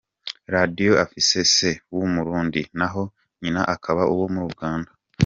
Radio 0.55 0.91
afite 1.03 1.39
se 1.55 1.69
w’Umurundi 1.93 2.61
naho 2.79 3.03
nyina 3.41 3.61
akaba 3.75 4.01
uwo 4.13 4.25
muri 4.33 4.45
Uganda. 4.53 4.91